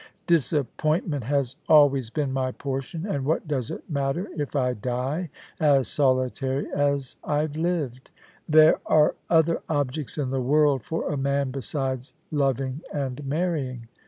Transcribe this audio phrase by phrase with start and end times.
[0.25, 5.87] Disappointment has always been my portion, and what does it matter if I die as
[5.89, 8.09] solitary as I've lived?
[8.49, 9.17] There 88 POLICY AND PASSION.
[9.29, 13.89] are other objects in the world for a man besides loving and marrying.